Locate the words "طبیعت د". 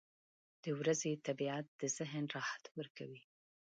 1.27-1.83